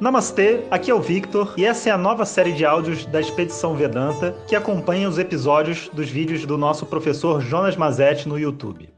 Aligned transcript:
Namastê, 0.00 0.60
aqui 0.70 0.92
é 0.92 0.94
o 0.94 1.00
Victor 1.00 1.54
e 1.56 1.64
essa 1.64 1.88
é 1.88 1.92
a 1.92 1.98
nova 1.98 2.24
série 2.24 2.52
de 2.52 2.64
áudios 2.64 3.04
da 3.06 3.20
Expedição 3.20 3.74
Vedanta 3.74 4.32
que 4.46 4.54
acompanha 4.54 5.08
os 5.08 5.18
episódios 5.18 5.90
dos 5.92 6.08
vídeos 6.08 6.46
do 6.46 6.56
nosso 6.56 6.86
professor 6.86 7.40
Jonas 7.40 7.76
Mazetti 7.76 8.28
no 8.28 8.38
YouTube. 8.38 8.88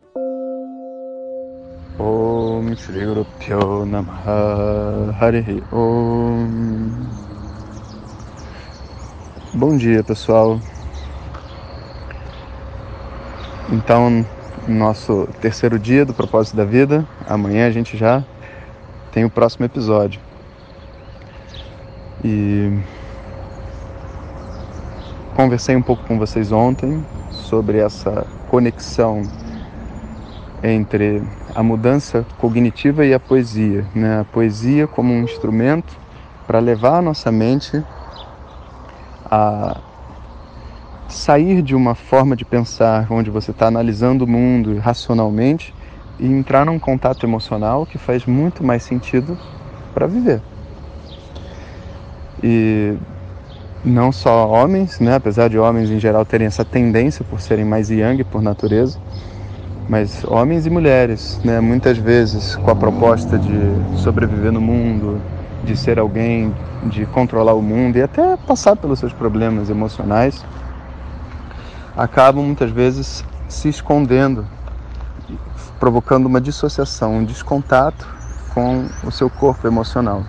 Om 1.99 2.77
Shri 2.77 3.07
Guru 3.07 3.27
Harihi 5.19 5.63
Om. 5.73 6.91
Bom 9.55 9.79
dia 9.79 10.05
pessoal. 10.05 10.61
Então, 13.73 14.27
nosso 14.69 15.27
terceiro 15.41 15.79
dia 15.79 16.05
do 16.05 16.13
propósito 16.13 16.59
da 16.59 16.65
vida. 16.67 17.09
Amanhã 17.27 17.67
a 17.67 17.71
gente 17.71 17.97
já 17.97 18.23
tem 19.11 19.25
o 19.25 19.31
próximo 19.31 19.65
episódio 19.65 20.21
e 22.25 22.71
conversei 25.35 25.75
um 25.75 25.83
pouco 25.83 26.07
com 26.07 26.19
vocês 26.19 26.53
ontem 26.53 27.05
sobre 27.31 27.79
essa 27.79 28.27
conexão 28.51 29.23
entre 30.63 31.23
a 31.55 31.63
mudança 31.63 32.27
cognitiva 32.39 33.05
e 33.07 33.15
a 33.15 33.21
poesia, 33.21 33.87
né? 33.95 34.21
A 34.21 34.25
poesia 34.25 34.87
como 34.87 35.13
um 35.13 35.23
instrumento 35.23 35.97
para 36.47 36.59
levar 36.59 36.99
a 36.99 37.03
nossa 37.03 37.33
mente 37.33 37.83
a 39.31 39.81
sair 41.09 41.63
de 41.63 41.75
uma 41.75 41.95
forma 41.95 42.37
de 42.37 42.45
pensar 42.45 43.07
onde 43.11 43.31
você 43.31 43.51
está 43.51 43.67
analisando 43.67 44.25
o 44.25 44.29
mundo 44.29 44.79
racionalmente 44.79 45.75
e 46.19 46.27
entrar 46.27 46.67
num 46.67 46.79
contato 46.79 47.25
emocional 47.25 47.87
que 47.87 47.99
faz 47.99 48.27
muito 48.27 48.63
mais 48.63 48.83
sentido 48.83 49.39
para 49.95 50.07
viver. 50.07 50.50
E 52.43 52.97
não 53.85 54.13
só 54.13 54.49
homens, 54.49 55.01
né, 55.01 55.17
apesar 55.17 55.49
de 55.49 55.59
homens 55.59 55.91
em 55.91 55.99
geral 55.99 56.25
terem 56.25 56.47
essa 56.47 56.65
tendência 56.65 57.25
por 57.25 57.41
serem 57.41 57.65
mais 57.65 57.91
yang 57.91 58.23
por 58.25 58.43
natureza, 58.43 58.99
mas 59.89 60.25
homens 60.25 60.67
e 60.67 60.71
mulheres, 60.71 61.41
né, 61.45 61.61
muitas 61.61 61.99
vezes 61.99 62.57
com 62.57 62.71
a 62.71 62.77
proposta 62.77 63.39
de 63.39 63.99
sobreviver 63.99 64.53
no 64.53 64.61
mundo, 64.61 65.21
de 65.65 65.77
ser 65.77 65.99
alguém, 65.99 66.55
de 66.85 67.07
controlar 67.07 67.55
o 67.55 67.63
mundo 67.63 67.97
e 67.97 68.03
até 68.03 68.37
passar 68.37 68.77
pelos 68.77 68.99
seus 68.99 69.13
problemas 69.13 69.69
emocionais, 69.69 70.45
acabam 71.97 72.45
muitas 72.45 72.71
vezes 72.71 73.25
se 73.49 73.69
escondendo, 73.69 74.47
provocando 75.79 76.27
uma 76.27 76.41
dissociação, 76.41 77.17
um 77.17 77.25
descontato 77.25 78.07
com 78.55 78.87
o 79.05 79.11
seu 79.11 79.29
corpo 79.29 79.67
emocional. 79.67 80.25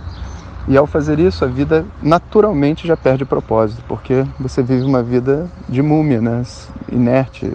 E 0.67 0.77
ao 0.77 0.85
fazer 0.85 1.19
isso, 1.19 1.43
a 1.43 1.47
vida 1.47 1.85
naturalmente 2.01 2.87
já 2.87 2.95
perde 2.95 3.25
propósito, 3.25 3.83
porque 3.87 4.23
você 4.39 4.61
vive 4.61 4.83
uma 4.83 5.01
vida 5.01 5.49
de 5.67 5.81
múmia, 5.81 6.21
né? 6.21 6.43
inerte, 6.91 7.51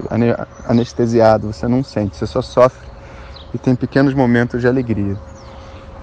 anestesiado, 0.67 1.53
você 1.53 1.69
não 1.69 1.85
sente, 1.85 2.17
você 2.17 2.27
só 2.27 2.43
sofre 2.43 2.87
e 3.55 3.59
tem 3.59 3.77
pequenos 3.77 4.13
momentos 4.13 4.61
de 4.61 4.67
alegria. 4.67 5.17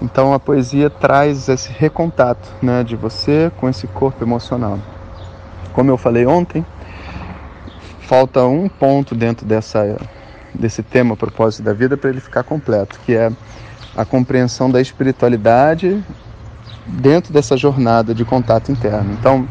Então 0.00 0.32
a 0.32 0.40
poesia 0.40 0.88
traz 0.88 1.48
esse 1.48 1.70
recontato 1.70 2.48
né, 2.62 2.82
de 2.82 2.96
você 2.96 3.50
com 3.58 3.68
esse 3.68 3.86
corpo 3.86 4.24
emocional. 4.24 4.78
Como 5.72 5.90
eu 5.90 5.96
falei 5.96 6.26
ontem, 6.26 6.64
falta 8.00 8.44
um 8.44 8.68
ponto 8.68 9.14
dentro 9.14 9.46
dessa, 9.46 9.96
desse 10.54 10.82
tema 10.82 11.16
propósito 11.16 11.62
da 11.62 11.72
vida 11.72 11.96
para 11.96 12.10
ele 12.10 12.20
ficar 12.20 12.44
completo, 12.44 12.98
que 13.04 13.14
é 13.14 13.30
a 13.96 14.04
compreensão 14.04 14.70
da 14.70 14.80
espiritualidade 14.80 16.02
dentro 16.86 17.32
dessa 17.32 17.56
jornada 17.56 18.14
de 18.14 18.24
contato 18.24 18.70
interno. 18.70 19.12
Então, 19.12 19.48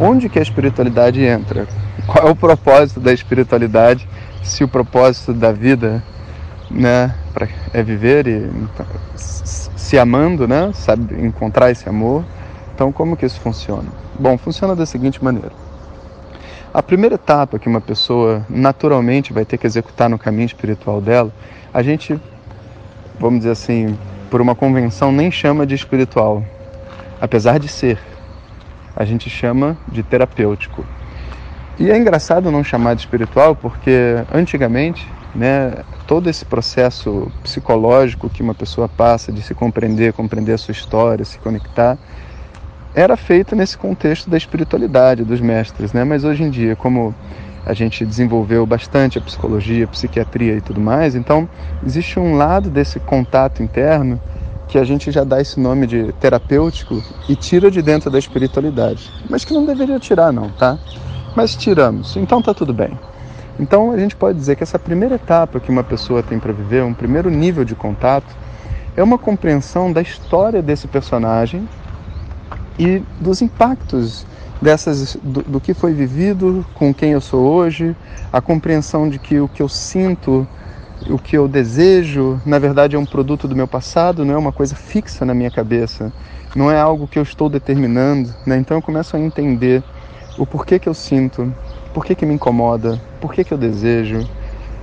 onde 0.00 0.28
que 0.28 0.38
a 0.38 0.42
espiritualidade 0.42 1.22
entra? 1.22 1.66
Qual 2.06 2.28
é 2.28 2.30
o 2.30 2.36
propósito 2.36 3.00
da 3.00 3.12
espiritualidade? 3.12 4.08
Se 4.42 4.64
o 4.64 4.68
propósito 4.68 5.32
da 5.32 5.52
vida, 5.52 6.02
né, 6.70 7.14
é 7.72 7.82
viver 7.82 8.26
e 8.26 8.50
se 9.16 9.98
amando, 9.98 10.46
né, 10.46 10.70
sabe 10.74 11.14
encontrar 11.24 11.70
esse 11.70 11.88
amor. 11.88 12.24
Então, 12.74 12.90
como 12.90 13.16
que 13.16 13.24
isso 13.24 13.40
funciona? 13.40 13.88
Bom, 14.18 14.36
funciona 14.36 14.74
da 14.74 14.84
seguinte 14.84 15.22
maneira. 15.22 15.52
A 16.72 16.82
primeira 16.82 17.14
etapa 17.14 17.58
que 17.58 17.68
uma 17.68 17.80
pessoa 17.80 18.44
naturalmente 18.50 19.32
vai 19.32 19.44
ter 19.44 19.56
que 19.56 19.66
executar 19.66 20.10
no 20.10 20.18
caminho 20.18 20.46
espiritual 20.46 21.00
dela, 21.00 21.32
a 21.72 21.82
gente, 21.82 22.20
vamos 23.18 23.40
dizer 23.40 23.52
assim, 23.52 23.96
por 24.28 24.40
uma 24.40 24.56
convenção 24.56 25.12
nem 25.12 25.30
chama 25.30 25.64
de 25.64 25.76
espiritual, 25.76 26.42
apesar 27.24 27.58
de 27.58 27.68
ser. 27.68 27.98
A 28.94 29.04
gente 29.04 29.28
chama 29.28 29.76
de 29.88 30.02
terapêutico. 30.02 30.84
E 31.78 31.90
é 31.90 31.96
engraçado 31.96 32.50
não 32.50 32.62
chamar 32.62 32.94
de 32.94 33.00
espiritual 33.00 33.56
porque 33.56 34.16
antigamente, 34.32 35.08
né, 35.34 35.72
todo 36.06 36.30
esse 36.30 36.44
processo 36.44 37.32
psicológico 37.42 38.30
que 38.30 38.42
uma 38.42 38.54
pessoa 38.54 38.88
passa 38.88 39.32
de 39.32 39.42
se 39.42 39.54
compreender, 39.54 40.12
compreender 40.12 40.52
a 40.52 40.58
sua 40.58 40.72
história, 40.72 41.24
se 41.24 41.38
conectar, 41.38 41.98
era 42.94 43.16
feito 43.16 43.56
nesse 43.56 43.76
contexto 43.76 44.30
da 44.30 44.36
espiritualidade 44.36 45.24
dos 45.24 45.40
mestres, 45.40 45.92
né? 45.92 46.04
Mas 46.04 46.22
hoje 46.22 46.44
em 46.44 46.50
dia, 46.50 46.76
como 46.76 47.12
a 47.66 47.72
gente 47.72 48.06
desenvolveu 48.06 48.64
bastante 48.64 49.18
a 49.18 49.20
psicologia, 49.20 49.86
a 49.86 49.88
psiquiatria 49.88 50.54
e 50.54 50.60
tudo 50.60 50.80
mais, 50.80 51.16
então 51.16 51.48
existe 51.84 52.20
um 52.20 52.36
lado 52.36 52.70
desse 52.70 53.00
contato 53.00 53.62
interno 53.64 54.20
que 54.74 54.78
a 54.78 54.82
gente 54.82 55.12
já 55.12 55.22
dá 55.22 55.40
esse 55.40 55.60
nome 55.60 55.86
de 55.86 56.12
terapêutico 56.14 57.00
e 57.28 57.36
tira 57.36 57.70
de 57.70 57.80
dentro 57.80 58.10
da 58.10 58.18
espiritualidade. 58.18 59.08
Mas 59.30 59.44
que 59.44 59.54
não 59.54 59.64
deveria 59.64 60.00
tirar, 60.00 60.32
não, 60.32 60.48
tá? 60.50 60.76
Mas 61.36 61.54
tiramos, 61.54 62.16
então 62.16 62.42
tá 62.42 62.52
tudo 62.52 62.74
bem. 62.74 62.98
Então 63.60 63.92
a 63.92 63.96
gente 63.96 64.16
pode 64.16 64.36
dizer 64.36 64.56
que 64.56 64.64
essa 64.64 64.76
primeira 64.76 65.14
etapa 65.14 65.60
que 65.60 65.70
uma 65.70 65.84
pessoa 65.84 66.24
tem 66.24 66.40
para 66.40 66.52
viver, 66.52 66.82
um 66.82 66.92
primeiro 66.92 67.30
nível 67.30 67.64
de 67.64 67.76
contato, 67.76 68.26
é 68.96 69.02
uma 69.04 69.16
compreensão 69.16 69.92
da 69.92 70.02
história 70.02 70.60
desse 70.60 70.88
personagem 70.88 71.68
e 72.76 73.00
dos 73.20 73.40
impactos 73.40 74.26
dessas 74.60 75.16
do, 75.22 75.42
do 75.42 75.60
que 75.60 75.72
foi 75.72 75.92
vivido, 75.94 76.66
com 76.74 76.92
quem 76.92 77.12
eu 77.12 77.20
sou 77.20 77.44
hoje, 77.44 77.94
a 78.32 78.40
compreensão 78.40 79.08
de 79.08 79.20
que 79.20 79.38
o 79.38 79.46
que 79.46 79.62
eu 79.62 79.68
sinto 79.68 80.44
o 81.08 81.18
que 81.18 81.36
eu 81.36 81.46
desejo, 81.46 82.40
na 82.44 82.58
verdade, 82.58 82.96
é 82.96 82.98
um 82.98 83.04
produto 83.04 83.46
do 83.46 83.54
meu 83.54 83.68
passado, 83.68 84.24
não 84.24 84.34
é 84.34 84.38
uma 84.38 84.52
coisa 84.52 84.74
fixa 84.74 85.24
na 85.24 85.34
minha 85.34 85.50
cabeça, 85.50 86.12
não 86.54 86.70
é 86.70 86.78
algo 86.78 87.06
que 87.06 87.18
eu 87.18 87.22
estou 87.22 87.48
determinando. 87.48 88.34
Né? 88.46 88.56
Então 88.56 88.76
eu 88.76 88.82
começo 88.82 89.16
a 89.16 89.20
entender 89.20 89.82
o 90.38 90.46
porquê 90.46 90.78
que 90.78 90.88
eu 90.88 90.94
sinto, 90.94 91.52
porquê 91.92 92.14
que 92.14 92.26
me 92.26 92.34
incomoda, 92.34 93.00
porquê 93.20 93.44
que 93.44 93.52
eu 93.52 93.58
desejo, 93.58 94.26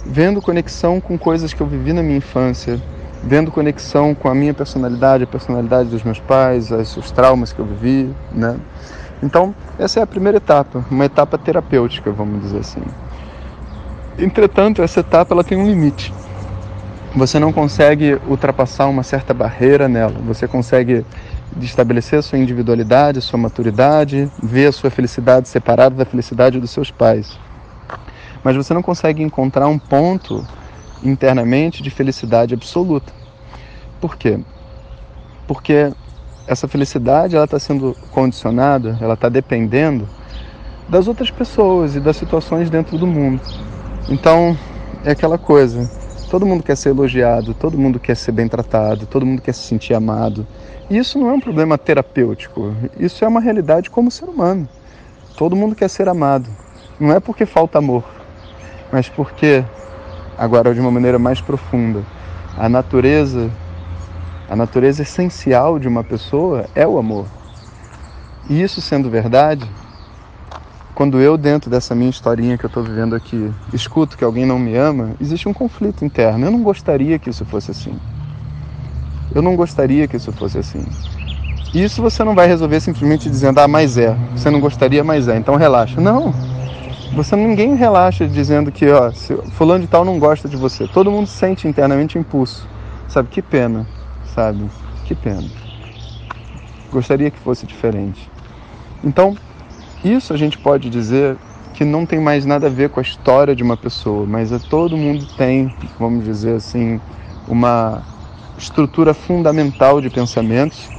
vendo 0.05 0.41
conexão 0.41 0.99
com 1.01 1.17
coisas 1.17 1.53
que 1.53 1.61
eu 1.61 1.67
vivi 1.67 1.93
na 1.93 2.03
minha 2.03 2.17
infância, 2.17 2.81
vendo 3.23 3.51
conexão 3.51 4.15
com 4.15 4.27
a 4.27 4.35
minha 4.35 4.53
personalidade, 4.53 5.23
a 5.23 5.27
personalidade 5.27 5.89
dos 5.89 6.03
meus 6.03 6.19
pais, 6.19 6.71
os 6.71 7.11
traumas 7.11 7.53
que 7.53 7.59
eu 7.59 7.65
vivi, 7.65 8.09
né? 8.31 8.57
Então, 9.21 9.53
essa 9.77 9.99
é 9.99 10.03
a 10.03 10.07
primeira 10.07 10.37
etapa, 10.37 10.83
uma 10.89 11.05
etapa 11.05 11.37
terapêutica, 11.37 12.11
vamos 12.11 12.41
dizer 12.41 12.59
assim. 12.59 12.81
Entretanto, 14.21 14.83
essa 14.83 14.99
etapa 14.99 15.33
ela 15.33 15.43
tem 15.43 15.57
um 15.57 15.65
limite. 15.65 16.13
Você 17.15 17.39
não 17.39 17.51
consegue 17.51 18.19
ultrapassar 18.29 18.85
uma 18.87 19.01
certa 19.01 19.33
barreira 19.33 19.89
nela. 19.89 20.13
Você 20.27 20.47
consegue 20.47 21.03
estabelecer 21.59 22.19
a 22.19 22.21
sua 22.21 22.37
individualidade, 22.37 23.17
a 23.17 23.21
sua 23.21 23.39
maturidade, 23.39 24.31
ver 24.41 24.67
a 24.67 24.71
sua 24.71 24.91
felicidade 24.91 25.49
separada 25.49 25.95
da 25.95 26.05
felicidade 26.05 26.59
dos 26.59 26.69
seus 26.69 26.91
pais. 26.91 27.37
Mas 28.43 28.55
você 28.55 28.75
não 28.75 28.83
consegue 28.83 29.23
encontrar 29.23 29.67
um 29.67 29.79
ponto 29.79 30.45
internamente 31.03 31.81
de 31.81 31.89
felicidade 31.89 32.53
absoluta. 32.53 33.11
Por 33.99 34.15
quê? 34.15 34.39
Porque 35.47 35.91
essa 36.45 36.67
felicidade 36.67 37.35
ela 37.35 37.45
está 37.45 37.57
sendo 37.57 37.97
condicionada, 38.11 38.99
ela 39.01 39.15
está 39.15 39.29
dependendo 39.29 40.07
das 40.87 41.07
outras 41.07 41.31
pessoas 41.31 41.95
e 41.95 41.99
das 41.99 42.17
situações 42.17 42.69
dentro 42.69 42.99
do 42.99 43.07
mundo. 43.07 43.41
Então, 44.09 44.57
é 45.05 45.11
aquela 45.11 45.37
coisa. 45.37 45.89
Todo 46.29 46.45
mundo 46.45 46.63
quer 46.63 46.77
ser 46.77 46.89
elogiado, 46.89 47.53
todo 47.53 47.77
mundo 47.77 47.99
quer 47.99 48.15
ser 48.15 48.31
bem 48.31 48.47
tratado, 48.47 49.05
todo 49.05 49.25
mundo 49.25 49.41
quer 49.41 49.53
se 49.53 49.61
sentir 49.61 49.93
amado. 49.93 50.47
E 50.89 50.97
isso 50.97 51.19
não 51.19 51.29
é 51.29 51.33
um 51.33 51.39
problema 51.39 51.77
terapêutico, 51.77 52.73
isso 52.97 53.23
é 53.23 53.27
uma 53.27 53.41
realidade 53.41 53.89
como 53.89 54.09
ser 54.09 54.25
humano. 54.25 54.67
Todo 55.35 55.55
mundo 55.55 55.75
quer 55.75 55.89
ser 55.89 56.07
amado. 56.07 56.49
Não 56.99 57.11
é 57.11 57.19
porque 57.19 57.45
falta 57.45 57.79
amor, 57.79 58.03
mas 58.91 59.09
porque, 59.09 59.63
agora 60.37 60.73
de 60.73 60.79
uma 60.79 60.91
maneira 60.91 61.19
mais 61.19 61.41
profunda, 61.41 62.03
a 62.57 62.69
natureza, 62.69 63.49
a 64.49 64.55
natureza 64.55 65.01
essencial 65.01 65.79
de 65.79 65.87
uma 65.87 66.03
pessoa 66.03 66.65
é 66.75 66.87
o 66.87 66.97
amor. 66.97 67.25
E 68.49 68.61
isso 68.61 68.81
sendo 68.81 69.09
verdade, 69.09 69.69
quando 71.01 71.19
eu, 71.19 71.35
dentro 71.35 71.67
dessa 71.67 71.95
minha 71.95 72.11
historinha 72.11 72.59
que 72.59 72.63
eu 72.63 72.67
estou 72.67 72.83
vivendo 72.83 73.15
aqui, 73.15 73.49
escuto 73.73 74.15
que 74.15 74.23
alguém 74.23 74.45
não 74.45 74.59
me 74.59 74.75
ama, 74.75 75.15
existe 75.19 75.49
um 75.49 75.53
conflito 75.53 76.05
interno. 76.05 76.45
Eu 76.45 76.51
não 76.51 76.61
gostaria 76.61 77.17
que 77.17 77.27
isso 77.27 77.43
fosse 77.43 77.71
assim. 77.71 77.95
Eu 79.33 79.41
não 79.41 79.55
gostaria 79.55 80.07
que 80.07 80.15
isso 80.15 80.31
fosse 80.31 80.59
assim. 80.59 80.85
Isso 81.73 82.03
você 82.03 82.23
não 82.23 82.35
vai 82.35 82.45
resolver 82.45 82.79
simplesmente 82.81 83.31
dizendo, 83.31 83.57
ah, 83.57 83.67
mas 83.67 83.97
é. 83.97 84.15
Você 84.35 84.51
não 84.51 84.59
gostaria, 84.59 85.03
mas 85.03 85.27
é. 85.27 85.35
Então 85.37 85.55
relaxa. 85.55 85.99
Não. 85.99 86.31
Você 87.13 87.35
ninguém 87.35 87.73
relaxa 87.73 88.27
dizendo 88.27 88.71
que, 88.71 88.87
ó, 88.91 89.11
fulano 89.49 89.81
de 89.81 89.87
tal 89.87 90.05
não 90.05 90.19
gosta 90.19 90.47
de 90.47 90.55
você. 90.55 90.87
Todo 90.87 91.09
mundo 91.09 91.25
sente 91.25 91.67
internamente 91.67 92.19
impulso. 92.19 92.67
Sabe 93.07 93.27
que 93.27 93.41
pena, 93.41 93.87
sabe? 94.35 94.69
Que 95.05 95.15
pena. 95.15 95.45
Gostaria 96.91 97.31
que 97.31 97.39
fosse 97.39 97.65
diferente. 97.65 98.29
Então, 99.03 99.35
isso 100.03 100.33
a 100.33 100.37
gente 100.37 100.57
pode 100.57 100.89
dizer 100.89 101.37
que 101.73 101.85
não 101.85 102.05
tem 102.05 102.19
mais 102.19 102.45
nada 102.45 102.67
a 102.67 102.69
ver 102.69 102.89
com 102.89 102.99
a 102.99 103.03
história 103.03 103.55
de 103.55 103.63
uma 103.63 103.77
pessoa, 103.77 104.25
mas 104.25 104.51
é 104.51 104.59
todo 104.59 104.97
mundo 104.97 105.25
tem, 105.37 105.73
vamos 105.99 106.23
dizer 106.25 106.55
assim, 106.55 106.99
uma 107.47 108.03
estrutura 108.57 109.13
fundamental 109.13 110.01
de 110.01 110.09
pensamentos 110.09 110.89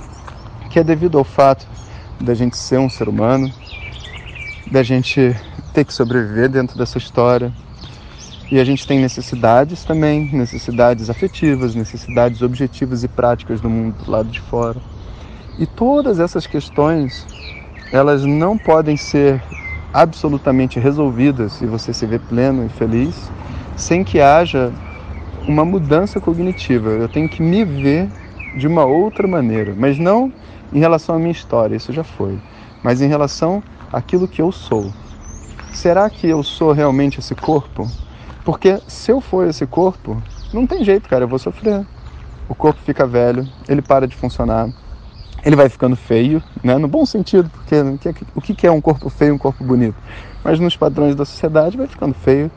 que 0.70 0.78
é 0.78 0.84
devido 0.84 1.19
ao 1.19 1.25
fato 1.25 1.66
da 2.20 2.34
gente 2.34 2.56
ser 2.56 2.78
um 2.78 2.88
ser 2.88 3.08
humano, 3.08 3.52
da 4.70 4.82
gente 4.82 5.37
ter 5.72 5.84
que 5.84 5.93
sobreviver 5.93 6.48
dentro 6.48 6.78
dessa 6.78 6.98
história. 6.98 7.52
E 8.50 8.60
a 8.60 8.64
gente 8.64 8.87
tem 8.87 8.98
necessidades 8.98 9.84
também, 9.84 10.31
necessidades 10.32 11.08
afetivas, 11.08 11.75
necessidades 11.75 12.43
objetivas 12.43 13.02
e 13.02 13.08
práticas 13.08 13.60
do 13.60 13.69
mundo 13.69 14.05
do 14.05 14.10
lado 14.10 14.28
de 14.28 14.40
fora. 14.40 14.81
E 15.58 15.66
todas 15.66 16.19
essas 16.19 16.46
questões, 16.46 17.26
elas 17.93 18.25
não 18.25 18.56
podem 18.56 18.97
ser 18.97 19.41
absolutamente 19.93 20.81
resolvidas 20.81 21.61
e 21.61 21.67
você 21.67 21.93
se 21.93 22.06
vê 22.06 22.19
pleno 22.19 22.65
e 22.65 22.69
feliz 22.71 23.31
sem 23.77 24.03
que 24.03 24.19
haja 24.19 24.73
uma 25.47 25.65
mudança 25.65 26.19
cognitiva. 26.19 26.89
Eu 26.89 27.09
tenho 27.09 27.29
que 27.29 27.43
me 27.43 27.65
ver 27.65 28.09
de 28.55 28.67
uma 28.67 28.87
outra 28.87 29.29
maneira, 29.29 29.75
mas 29.77 29.99
não 29.99 30.33
em 30.73 30.79
relação 30.79 31.15
à 31.15 31.19
minha 31.19 31.31
história, 31.33 31.77
isso 31.77 31.93
já 31.93 32.03
foi, 32.03 32.39
mas 32.83 33.03
em 33.03 33.09
relação 33.09 33.62
àquilo 33.93 34.27
que 34.27 34.41
eu 34.41 34.50
sou. 34.50 34.91
Será 35.71 36.09
que 36.09 36.27
eu 36.27 36.43
sou 36.43 36.73
realmente 36.73 37.21
esse 37.21 37.35
corpo? 37.35 37.91
Porque 38.44 38.81
se 38.87 39.11
eu 39.11 39.21
for 39.21 39.47
esse 39.47 39.67
corpo, 39.67 40.23
não 40.53 40.67
tem 40.67 40.83
jeito, 40.83 41.09
cara, 41.09 41.25
eu 41.25 41.29
vou 41.29 41.39
sofrer. 41.39 41.85
O 42.49 42.55
corpo 42.55 42.81
fica 42.85 43.06
velho, 43.06 43.47
ele 43.69 43.83
para 43.83 44.06
de 44.06 44.17
funcionar, 44.17 44.69
ele 45.44 45.56
vai 45.56 45.69
ficando 45.69 45.97
feio, 45.97 46.43
né? 46.62 46.79
no 46.79 46.87
bom 46.87 47.05
sentido, 47.05 47.50
porque 47.50 47.77
o 48.35 48.41
que 48.41 48.67
é 48.67 48.71
um 48.71 48.81
corpo 48.81 49.09
feio 49.11 49.35
um 49.35 49.39
corpo 49.39 49.65
bonito? 49.65 49.97
Mas 50.44 50.61
nos 50.61 50.77
padrões 50.77 51.15
da 51.15 51.25
sociedade 51.25 51.77
vai 51.77 51.87
ficando 51.87 52.15
feio, 52.15 52.50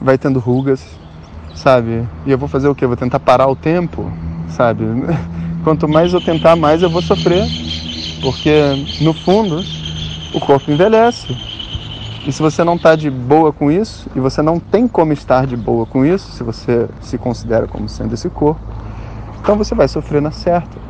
vai 0.00 0.16
tendo 0.16 0.38
rugas, 0.38 0.84
sabe? 1.54 2.06
E 2.24 2.30
eu 2.30 2.38
vou 2.38 2.48
fazer 2.48 2.68
o 2.68 2.74
quê? 2.74 2.86
Vou 2.86 2.96
tentar 2.96 3.20
parar 3.20 3.48
o 3.48 3.56
tempo, 3.56 4.10
sabe? 4.48 4.84
Quanto 5.64 5.88
mais 5.88 6.12
eu 6.12 6.20
tentar, 6.20 6.56
mais 6.56 6.82
eu 6.82 6.88
vou 6.88 7.02
sofrer, 7.02 7.44
porque 8.22 8.60
no 9.00 9.12
fundo 9.12 9.62
o 10.32 10.40
corpo 10.40 10.70
envelhece. 10.70 11.36
E 12.26 12.32
se 12.32 12.42
você 12.42 12.62
não 12.62 12.76
está 12.76 12.94
de 12.94 13.10
boa 13.10 13.52
com 13.52 13.70
isso, 13.70 14.08
e 14.14 14.20
você 14.20 14.42
não 14.42 14.60
tem 14.60 14.86
como 14.86 15.12
estar 15.12 15.46
de 15.46 15.56
boa 15.56 15.86
com 15.86 16.04
isso, 16.04 16.30
se 16.32 16.44
você 16.44 16.86
se 17.00 17.18
considera 17.18 17.66
como 17.66 17.88
sendo 17.88 18.14
esse 18.14 18.28
corpo, 18.28 18.60
então 19.40 19.56
você 19.56 19.74
vai 19.74 19.88
sofrer 19.88 20.20
na 20.20 20.30
certa. 20.30 20.89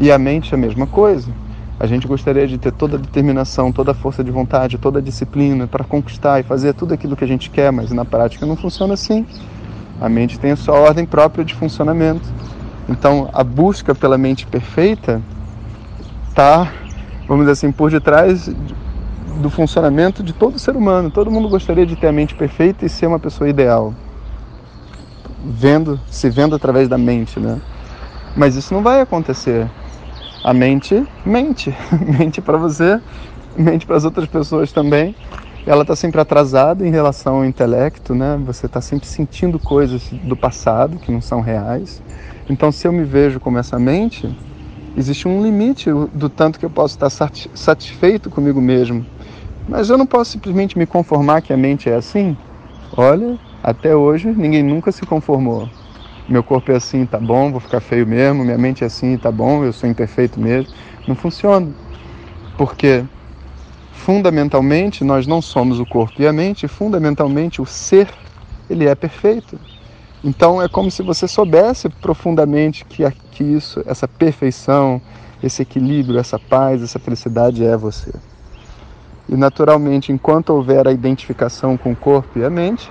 E 0.00 0.12
a 0.12 0.18
mente 0.18 0.54
é 0.54 0.56
a 0.56 0.60
mesma 0.60 0.86
coisa. 0.86 1.28
A 1.80 1.86
gente 1.86 2.06
gostaria 2.06 2.46
de 2.46 2.58
ter 2.58 2.72
toda 2.72 2.96
a 2.96 3.00
determinação, 3.00 3.70
toda 3.70 3.92
a 3.92 3.94
força 3.94 4.22
de 4.22 4.30
vontade, 4.30 4.78
toda 4.78 4.98
a 4.98 5.02
disciplina 5.02 5.66
para 5.66 5.84
conquistar 5.84 6.40
e 6.40 6.42
fazer 6.42 6.74
tudo 6.74 6.94
aquilo 6.94 7.16
que 7.16 7.24
a 7.24 7.28
gente 7.28 7.50
quer, 7.50 7.70
mas 7.70 7.90
na 7.92 8.04
prática 8.04 8.44
não 8.44 8.56
funciona 8.56 8.94
assim. 8.94 9.24
A 10.00 10.08
mente 10.08 10.38
tem 10.38 10.52
a 10.52 10.56
sua 10.56 10.74
ordem 10.74 11.06
própria 11.06 11.44
de 11.44 11.54
funcionamento. 11.54 12.26
Então, 12.88 13.28
a 13.32 13.44
busca 13.44 13.94
pela 13.94 14.16
mente 14.16 14.46
perfeita 14.46 15.20
está, 16.28 16.72
vamos 17.26 17.42
dizer 17.42 17.52
assim, 17.52 17.72
por 17.72 17.90
detrás 17.90 18.50
do 19.40 19.50
funcionamento 19.50 20.22
de 20.22 20.32
todo 20.32 20.58
ser 20.58 20.76
humano. 20.76 21.10
Todo 21.10 21.30
mundo 21.30 21.48
gostaria 21.48 21.86
de 21.86 21.96
ter 21.96 22.08
a 22.08 22.12
mente 22.12 22.34
perfeita 22.34 22.86
e 22.86 22.88
ser 22.88 23.06
uma 23.06 23.18
pessoa 23.18 23.48
ideal. 23.48 23.94
Vendo, 25.44 26.00
se 26.08 26.28
vendo 26.28 26.56
através 26.56 26.88
da 26.88 26.98
mente, 26.98 27.38
né? 27.38 27.60
Mas 28.36 28.56
isso 28.56 28.74
não 28.74 28.82
vai 28.82 29.00
acontecer. 29.00 29.68
A 30.42 30.54
mente 30.54 31.06
mente, 31.24 31.74
mente 32.18 32.40
para 32.40 32.56
você, 32.56 33.00
mente 33.56 33.86
para 33.86 33.96
as 33.96 34.04
outras 34.04 34.26
pessoas 34.26 34.72
também. 34.72 35.14
Ela 35.66 35.82
está 35.82 35.94
sempre 35.94 36.20
atrasada 36.20 36.86
em 36.86 36.90
relação 36.90 37.36
ao 37.36 37.44
intelecto, 37.44 38.14
né? 38.14 38.38
Você 38.46 38.66
está 38.66 38.80
sempre 38.80 39.06
sentindo 39.06 39.58
coisas 39.58 40.08
do 40.12 40.36
passado 40.36 40.98
que 40.98 41.12
não 41.12 41.20
são 41.20 41.40
reais. 41.40 42.00
Então, 42.48 42.72
se 42.72 42.88
eu 42.88 42.92
me 42.92 43.04
vejo 43.04 43.38
como 43.38 43.58
essa 43.58 43.78
mente, 43.78 44.28
existe 44.96 45.28
um 45.28 45.42
limite 45.42 45.90
do 46.14 46.30
tanto 46.30 46.58
que 46.58 46.64
eu 46.64 46.70
posso 46.70 46.94
estar 46.94 47.10
satisfeito 47.10 48.30
comigo 48.30 48.60
mesmo 48.60 49.04
mas 49.68 49.90
eu 49.90 49.98
não 49.98 50.06
posso 50.06 50.32
simplesmente 50.32 50.78
me 50.78 50.86
conformar 50.86 51.42
que 51.42 51.52
a 51.52 51.56
mente 51.56 51.90
é 51.90 51.94
assim. 51.94 52.36
Olha, 52.96 53.38
até 53.62 53.94
hoje 53.94 54.32
ninguém 54.32 54.62
nunca 54.62 54.90
se 54.90 55.04
conformou. 55.04 55.68
Meu 56.28 56.42
corpo 56.42 56.70
é 56.70 56.76
assim, 56.76 57.06
tá 57.06 57.18
bom, 57.18 57.50
vou 57.50 57.60
ficar 57.60 57.80
feio 57.80 58.06
mesmo. 58.06 58.44
Minha 58.44 58.58
mente 58.58 58.84
é 58.84 58.86
assim, 58.86 59.16
tá 59.16 59.32
bom, 59.32 59.64
eu 59.64 59.72
sou 59.72 59.88
imperfeito 59.88 60.38
mesmo. 60.38 60.70
Não 61.06 61.14
funciona. 61.14 61.66
Porque 62.56 63.02
fundamentalmente 63.92 65.04
nós 65.04 65.26
não 65.26 65.40
somos 65.40 65.80
o 65.80 65.86
corpo 65.86 66.20
e 66.20 66.26
a 66.26 66.32
mente, 66.32 66.68
fundamentalmente 66.68 67.62
o 67.62 67.66
ser, 67.66 68.08
ele 68.68 68.86
é 68.86 68.94
perfeito. 68.94 69.58
Então 70.22 70.60
é 70.60 70.68
como 70.68 70.90
se 70.90 71.02
você 71.02 71.26
soubesse 71.26 71.88
profundamente 71.88 72.84
que, 72.84 73.04
que 73.30 73.44
isso, 73.44 73.82
essa 73.86 74.06
perfeição, 74.06 75.00
esse 75.42 75.62
equilíbrio, 75.62 76.18
essa 76.18 76.38
paz, 76.38 76.82
essa 76.82 76.98
felicidade 76.98 77.64
é 77.64 77.76
você. 77.76 78.12
E 79.28 79.36
naturalmente, 79.36 80.10
enquanto 80.10 80.50
houver 80.50 80.88
a 80.88 80.92
identificação 80.92 81.76
com 81.78 81.92
o 81.92 81.96
corpo 81.96 82.38
e 82.38 82.44
a 82.44 82.50
mente, 82.50 82.90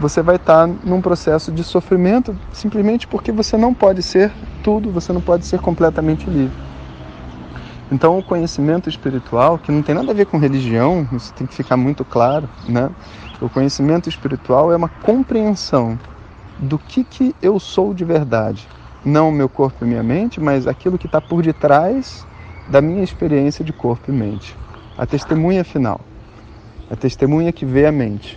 você 0.00 0.22
vai 0.22 0.36
estar 0.36 0.66
num 0.66 1.00
processo 1.00 1.50
de 1.50 1.64
sofrimento 1.64 2.36
simplesmente 2.52 3.06
porque 3.06 3.32
você 3.32 3.56
não 3.56 3.74
pode 3.74 4.02
ser 4.02 4.30
tudo, 4.62 4.90
você 4.90 5.12
não 5.12 5.20
pode 5.20 5.44
ser 5.44 5.58
completamente 5.60 6.28
livre. 6.30 6.56
Então, 7.90 8.18
o 8.18 8.22
conhecimento 8.22 8.88
espiritual, 8.88 9.58
que 9.58 9.72
não 9.72 9.82
tem 9.82 9.94
nada 9.94 10.10
a 10.10 10.14
ver 10.14 10.26
com 10.26 10.38
religião, 10.38 11.06
isso 11.12 11.32
tem 11.32 11.46
que 11.46 11.54
ficar 11.54 11.76
muito 11.76 12.04
claro, 12.04 12.48
né? 12.68 12.90
O 13.40 13.48
conhecimento 13.48 14.08
espiritual 14.08 14.70
é 14.72 14.76
uma 14.76 14.88
compreensão 14.88 15.98
do 16.58 16.78
que, 16.78 17.02
que 17.02 17.34
eu 17.40 17.58
sou 17.58 17.94
de 17.94 18.04
verdade. 18.04 18.68
Não 19.04 19.30
o 19.30 19.32
meu 19.32 19.48
corpo 19.48 19.84
e 19.84 19.88
minha 19.88 20.02
mente, 20.02 20.38
mas 20.38 20.66
aquilo 20.66 20.98
que 20.98 21.06
está 21.06 21.20
por 21.20 21.42
detrás 21.42 22.26
da 22.68 22.82
minha 22.82 23.02
experiência 23.02 23.64
de 23.64 23.72
corpo 23.72 24.10
e 24.10 24.14
mente 24.14 24.54
a 24.98 25.06
testemunha 25.06 25.62
final, 25.62 26.00
a 26.90 26.96
testemunha 26.96 27.52
que 27.52 27.64
vê 27.64 27.86
a 27.86 27.92
mente, 27.92 28.36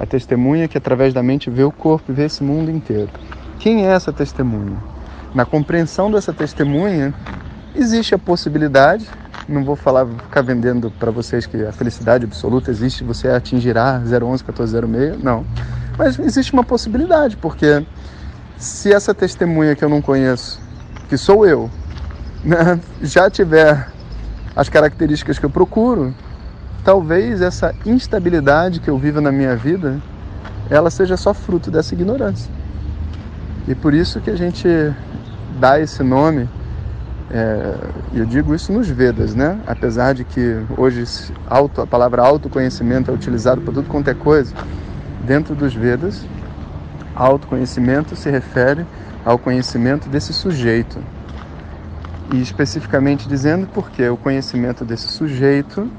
a 0.00 0.06
testemunha 0.06 0.66
que 0.66 0.78
através 0.78 1.12
da 1.12 1.22
mente 1.22 1.50
vê 1.50 1.62
o 1.62 1.70
corpo 1.70 2.10
e 2.10 2.14
vê 2.14 2.24
esse 2.24 2.42
mundo 2.42 2.70
inteiro. 2.70 3.10
Quem 3.58 3.86
é 3.86 3.90
essa 3.90 4.10
testemunha? 4.10 4.78
Na 5.34 5.44
compreensão 5.44 6.10
dessa 6.10 6.32
testemunha, 6.32 7.12
existe 7.74 8.14
a 8.14 8.18
possibilidade, 8.18 9.06
não 9.46 9.62
vou 9.62 9.76
falar, 9.76 10.06
ficar 10.06 10.40
vendendo 10.40 10.90
para 10.90 11.10
vocês 11.10 11.44
que 11.44 11.62
a 11.66 11.70
felicidade 11.70 12.24
absoluta 12.24 12.70
existe, 12.70 13.04
você 13.04 13.28
atingirá 13.28 14.00
011 14.00 14.42
1406, 14.42 15.22
não. 15.22 15.44
Mas 15.98 16.18
existe 16.18 16.54
uma 16.54 16.64
possibilidade, 16.64 17.36
porque 17.36 17.84
se 18.56 18.90
essa 18.90 19.12
testemunha 19.12 19.76
que 19.76 19.84
eu 19.84 19.90
não 19.90 20.00
conheço, 20.00 20.58
que 21.10 21.18
sou 21.18 21.46
eu, 21.46 21.70
né, 22.42 22.80
já 23.02 23.28
tiver 23.28 23.86
as 24.56 24.70
características 24.70 25.38
que 25.38 25.44
eu 25.44 25.50
procuro, 25.50 26.14
talvez 26.84 27.40
essa 27.40 27.74
instabilidade 27.84 28.80
que 28.80 28.88
eu 28.88 28.98
vivo 28.98 29.20
na 29.20 29.30
minha 29.30 29.54
vida, 29.56 30.00
ela 30.68 30.90
seja 30.90 31.16
só 31.16 31.34
fruto 31.34 31.70
dessa 31.70 31.94
ignorância. 31.94 32.50
E 33.68 33.74
por 33.74 33.92
isso 33.92 34.20
que 34.20 34.30
a 34.30 34.36
gente 34.36 34.68
dá 35.58 35.78
esse 35.78 36.02
nome, 36.02 36.48
é, 37.30 37.74
eu 38.14 38.26
digo 38.26 38.54
isso 38.54 38.72
nos 38.72 38.88
Vedas, 38.88 39.34
né? 39.34 39.60
Apesar 39.66 40.14
de 40.14 40.24
que 40.24 40.60
hoje 40.76 41.04
auto, 41.48 41.80
a 41.80 41.86
palavra 41.86 42.22
autoconhecimento 42.22 43.10
é 43.10 43.14
utilizado 43.14 43.60
para 43.60 43.74
tudo 43.74 43.88
quanto 43.88 44.08
é 44.08 44.14
coisa, 44.14 44.54
dentro 45.24 45.54
dos 45.54 45.74
Vedas, 45.74 46.26
autoconhecimento 47.14 48.16
se 48.16 48.30
refere 48.30 48.86
ao 49.24 49.38
conhecimento 49.38 50.08
desse 50.08 50.32
sujeito, 50.32 50.98
e 52.32 52.40
especificamente 52.40 53.28
dizendo 53.28 53.68
porque 53.72 54.08
o 54.08 54.16
conhecimento 54.16 54.84
desse 54.84 55.08
sujeito 55.08 55.90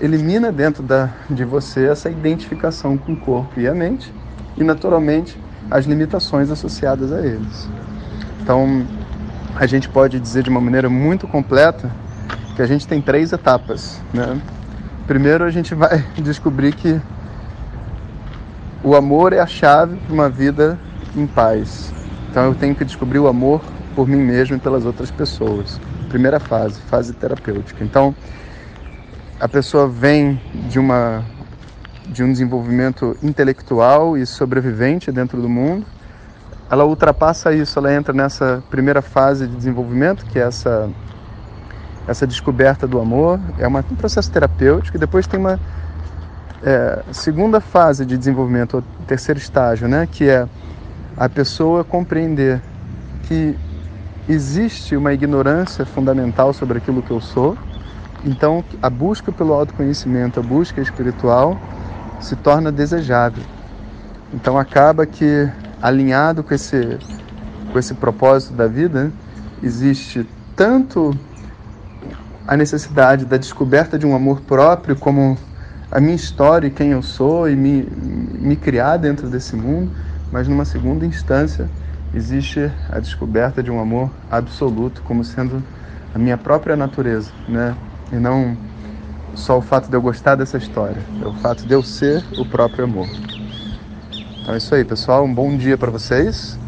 elimina 0.00 0.52
dentro 0.52 0.82
da, 0.82 1.10
de 1.28 1.44
você 1.44 1.86
essa 1.86 2.10
identificação 2.10 2.96
com 2.96 3.12
o 3.12 3.16
corpo 3.16 3.60
e 3.60 3.66
a 3.66 3.74
mente 3.74 4.12
e, 4.56 4.64
naturalmente, 4.64 5.38
as 5.70 5.84
limitações 5.84 6.50
associadas 6.50 7.12
a 7.12 7.20
eles. 7.20 7.68
Então, 8.40 8.86
a 9.54 9.66
gente 9.66 9.88
pode 9.88 10.18
dizer 10.18 10.42
de 10.42 10.50
uma 10.50 10.60
maneira 10.60 10.88
muito 10.88 11.26
completa 11.26 11.90
que 12.56 12.62
a 12.62 12.66
gente 12.66 12.86
tem 12.86 13.00
três 13.00 13.32
etapas. 13.32 14.00
Né? 14.12 14.40
Primeiro, 15.06 15.44
a 15.44 15.50
gente 15.50 15.74
vai 15.74 16.04
descobrir 16.22 16.74
que 16.74 17.00
o 18.82 18.94
amor 18.94 19.32
é 19.32 19.40
a 19.40 19.46
chave 19.46 19.96
para 19.96 20.14
uma 20.14 20.28
vida 20.28 20.78
em 21.16 21.26
paz. 21.26 21.92
Então, 22.30 22.44
eu 22.44 22.54
tenho 22.54 22.74
que 22.74 22.84
descobrir 22.84 23.18
o 23.18 23.26
amor 23.26 23.62
por 23.94 24.06
mim 24.06 24.18
mesmo 24.18 24.56
e 24.56 24.58
pelas 24.58 24.84
outras 24.84 25.10
pessoas. 25.10 25.80
primeira 26.08 26.38
fase, 26.38 26.80
fase 26.82 27.12
terapêutica. 27.12 27.84
Então, 27.84 28.14
a 29.40 29.48
pessoa 29.48 29.86
vem 29.88 30.40
de 30.68 30.78
uma 30.78 31.24
de 32.06 32.22
um 32.22 32.32
desenvolvimento 32.32 33.16
intelectual 33.22 34.16
e 34.16 34.24
sobrevivente 34.24 35.12
dentro 35.12 35.42
do 35.42 35.48
mundo. 35.48 35.84
Ela 36.70 36.84
ultrapassa 36.84 37.52
isso, 37.52 37.78
ela 37.78 37.92
entra 37.92 38.14
nessa 38.14 38.62
primeira 38.70 39.02
fase 39.02 39.46
de 39.46 39.54
desenvolvimento, 39.54 40.24
que 40.24 40.38
é 40.38 40.42
essa 40.42 40.88
essa 42.06 42.26
descoberta 42.26 42.86
do 42.86 42.98
amor, 42.98 43.38
é 43.58 43.68
uma, 43.68 43.84
um 43.90 43.94
processo 43.94 44.30
terapêutico 44.32 44.96
e 44.96 45.00
depois 45.00 45.26
tem 45.26 45.38
uma 45.38 45.60
é, 46.62 47.02
segunda 47.12 47.60
fase 47.60 48.06
de 48.06 48.16
desenvolvimento, 48.16 48.78
o 48.78 49.04
terceiro 49.04 49.38
estágio, 49.38 49.86
né, 49.86 50.08
que 50.10 50.26
é 50.26 50.48
a 51.14 51.28
pessoa 51.28 51.84
compreender 51.84 52.62
que 53.24 53.54
existe 54.26 54.96
uma 54.96 55.12
ignorância 55.12 55.84
fundamental 55.84 56.54
sobre 56.54 56.78
aquilo 56.78 57.02
que 57.02 57.10
eu 57.10 57.20
sou. 57.20 57.58
Então, 58.24 58.64
a 58.82 58.90
busca 58.90 59.30
pelo 59.30 59.52
autoconhecimento, 59.52 60.40
a 60.40 60.42
busca 60.42 60.80
espiritual, 60.80 61.58
se 62.20 62.34
torna 62.34 62.72
desejável. 62.72 63.42
Então, 64.34 64.58
acaba 64.58 65.06
que, 65.06 65.48
alinhado 65.80 66.42
com 66.42 66.52
esse, 66.52 66.98
com 67.72 67.78
esse 67.78 67.94
propósito 67.94 68.54
da 68.54 68.66
vida, 68.66 69.12
existe 69.62 70.26
tanto 70.56 71.16
a 72.46 72.56
necessidade 72.56 73.24
da 73.24 73.36
descoberta 73.36 73.98
de 73.98 74.06
um 74.06 74.16
amor 74.16 74.40
próprio, 74.40 74.96
como 74.96 75.38
a 75.90 76.00
minha 76.00 76.16
história 76.16 76.66
e 76.66 76.70
quem 76.70 76.90
eu 76.90 77.02
sou, 77.02 77.48
e 77.48 77.54
me, 77.54 77.82
me 77.82 78.56
criar 78.56 78.96
dentro 78.96 79.28
desse 79.28 79.54
mundo, 79.54 79.90
mas 80.32 80.48
numa 80.48 80.64
segunda 80.64 81.06
instância, 81.06 81.68
existe 82.12 82.70
a 82.90 82.98
descoberta 82.98 83.62
de 83.62 83.70
um 83.70 83.80
amor 83.80 84.10
absoluto 84.30 85.02
como 85.02 85.22
sendo 85.22 85.62
a 86.14 86.18
minha 86.18 86.36
própria 86.36 86.74
natureza, 86.74 87.30
né? 87.48 87.76
E 88.12 88.16
não 88.16 88.56
só 89.34 89.58
o 89.58 89.62
fato 89.62 89.88
de 89.88 89.96
eu 89.96 90.02
gostar 90.02 90.34
dessa 90.34 90.56
história, 90.56 91.02
é 91.22 91.26
o 91.26 91.32
fato 91.34 91.66
de 91.66 91.72
eu 91.72 91.82
ser 91.82 92.24
o 92.38 92.44
próprio 92.44 92.84
amor. 92.84 93.08
Então 94.40 94.54
é 94.54 94.58
isso 94.58 94.74
aí, 94.74 94.84
pessoal. 94.84 95.24
Um 95.24 95.34
bom 95.34 95.56
dia 95.56 95.76
para 95.76 95.90
vocês. 95.90 96.58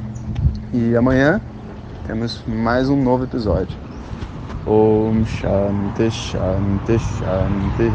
E 0.72 0.94
amanhã 0.94 1.40
temos 2.06 2.42
mais 2.46 2.88
um 2.88 3.02
novo 3.02 3.24
episódio. 3.24 3.76
Om 4.66 5.24
Shanti 5.24 6.10
Shanti 6.10 6.98
Shanti. 6.98 7.90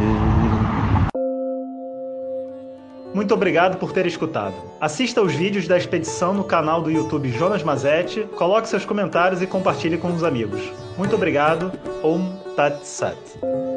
Muito 3.14 3.34
obrigado 3.34 3.78
por 3.78 3.94
ter 3.94 4.06
escutado. 4.06 4.56
Assista 4.82 5.22
os 5.22 5.34
vídeos 5.34 5.68
da 5.68 5.78
expedição 5.78 6.34
no 6.34 6.44
canal 6.44 6.82
do 6.82 6.92
YouTube 6.92 7.30
Jonas 7.32 7.64
Mazetti, 7.64 8.28
coloque 8.36 8.68
seus 8.68 8.84
comentários 8.84 9.42
e 9.42 9.48
compartilhe 9.48 9.98
com 9.98 10.14
os 10.14 10.24
amigos. 10.24 10.62
Muito 10.98 11.16
obrigado. 11.16 11.72
Om 12.04 12.45
Tat 12.56 12.86
Sat. 12.88 13.75